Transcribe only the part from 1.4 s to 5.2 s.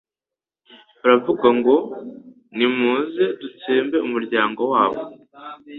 ngo «Nimuze dutsembe umuryango wabo